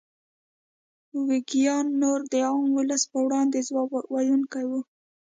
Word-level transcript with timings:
ویګیان 1.27 1.85
نور 2.01 2.19
د 2.31 2.33
عام 2.47 2.65
ولس 2.77 3.03
په 3.11 3.17
وړاندې 3.25 3.65
ځواب 3.69 3.89
ویونکي 4.13 4.63
وو. 4.69 4.79